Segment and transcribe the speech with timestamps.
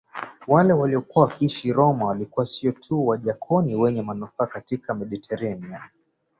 [0.47, 5.81] Wale waliokuwa wakiishi Roma walikuwa sio tu wajokoni wenye manufaa katika Mediteranean